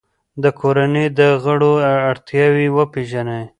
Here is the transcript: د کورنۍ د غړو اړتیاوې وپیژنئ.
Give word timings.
د 0.43 0.45
کورنۍ 0.59 1.07
د 1.19 1.21
غړو 1.43 1.71
اړتیاوې 2.09 2.67
وپیژنئ. 2.77 3.43